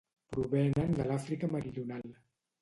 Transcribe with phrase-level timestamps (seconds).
[0.35, 2.09] Provenen de l'Àfrica meridional.